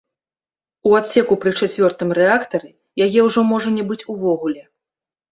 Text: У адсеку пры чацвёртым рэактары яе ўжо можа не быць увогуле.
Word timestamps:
У 0.89 0.93
адсеку 0.99 1.33
пры 1.43 1.51
чацвёртым 1.65 2.09
рэактары 2.19 2.71
яе 3.07 3.19
ўжо 3.27 3.43
можа 3.51 3.69
не 3.77 3.83
быць 3.91 3.99
увогуле. 4.15 4.63